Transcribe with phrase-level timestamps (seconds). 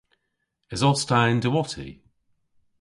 [0.73, 1.89] Esos ta y'n diwotti?